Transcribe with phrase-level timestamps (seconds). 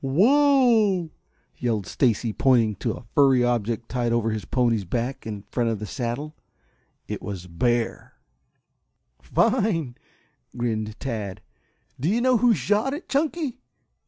[0.03, 1.11] "Wow!"
[1.57, 5.77] yelled Stacy, pointing to a furry object tied over his pony's back in front of
[5.77, 6.35] the saddle.
[7.07, 8.13] It was bear.
[9.21, 9.93] "Fine!"
[10.57, 11.43] grinned Tad.
[11.99, 13.59] "Do you know who shot it, Chunky?"